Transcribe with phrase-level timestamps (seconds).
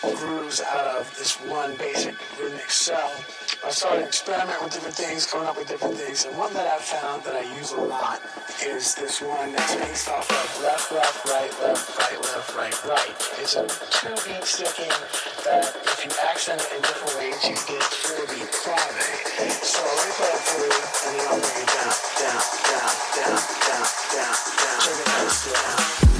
[0.00, 3.12] grooves out of this one basic rhythmic cell.
[3.64, 6.78] I started experimenting with different things, coming up with different things, and one that I
[6.80, 8.20] found that I use a lot
[8.64, 13.14] is this one that's based off of left, left, right, left, right, left, right, right.
[13.36, 14.88] It's a two beat sticking
[15.44, 19.20] that if you accent it in different ways, you get four beat clave.
[19.60, 23.36] So let me play it for and then I'll bring it down, down, down, down,
[23.68, 24.76] down, down, down.
[24.80, 26.19] Check it out, down.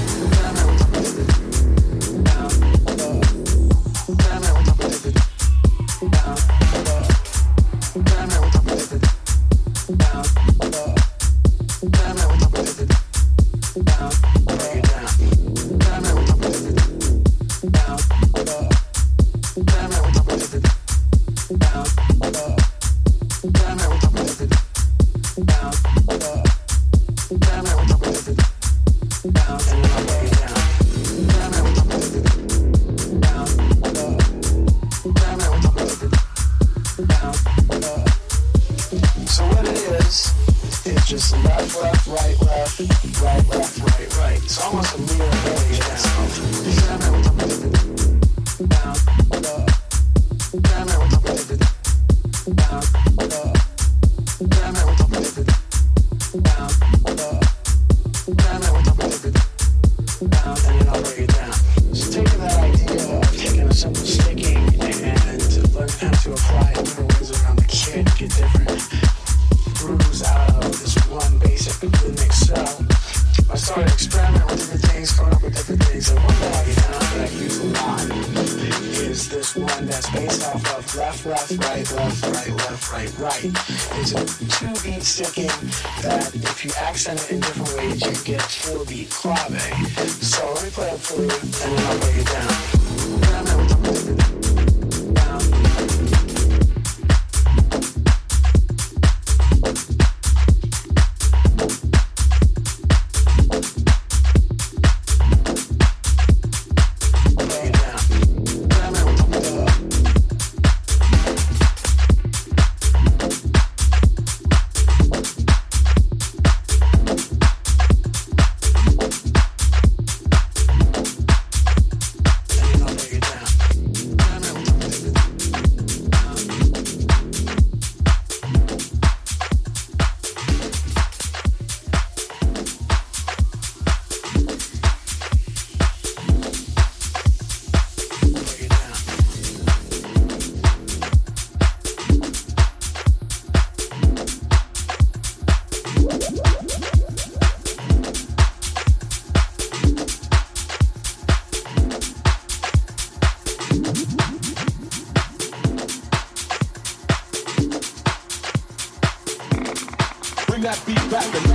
[160.71, 161.50] that beat back and